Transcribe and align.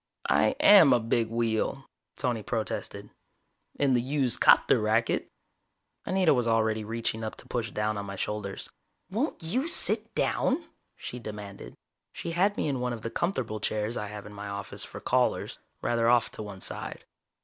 "I 0.31 0.55
am 0.59 0.93
a 0.93 0.99
big 0.99 1.29
wheel," 1.29 1.85
Tony 2.15 2.41
protested. 2.41 3.11
"In 3.77 3.93
the 3.93 4.01
used 4.01 4.39
'copter 4.39 4.79
racket." 4.79 5.27
Anita 6.07 6.33
was 6.33 6.47
already 6.47 6.83
reaching 6.83 7.23
up 7.23 7.35
to 7.35 7.47
push 7.47 7.69
down 7.69 7.99
on 7.99 8.07
my 8.07 8.15
shoulders. 8.15 8.71
"Won't 9.11 9.43
you 9.43 9.67
sit 9.67 10.15
down?" 10.15 10.65
she 10.97 11.19
demanded. 11.19 11.75
She 12.13 12.31
had 12.31 12.57
me 12.57 12.67
in 12.67 12.79
one 12.79 12.93
of 12.93 13.01
the 13.01 13.11
comfortable 13.11 13.59
chairs 13.59 13.95
I 13.95 14.07
have 14.07 14.25
in 14.25 14.33
my 14.33 14.47
office 14.47 14.83
for 14.83 14.99
callers, 14.99 15.59
rather 15.83 16.09
off 16.09 16.31
to 16.31 16.41
one 16.41 16.61
side. 16.61 17.05